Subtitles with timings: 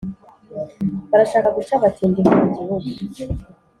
[1.09, 2.87] barashaka guca abatindi bo mu gihugu